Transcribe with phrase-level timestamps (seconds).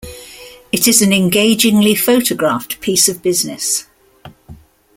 [0.71, 3.85] It is an engagingly photographed piece of business.